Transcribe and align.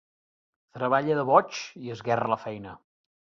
Treballa 0.77 1.17
de 1.19 1.25
boig 1.29 1.59
i 1.87 1.93
esguerra 1.97 2.31
la 2.35 2.39
feina. 2.47 2.73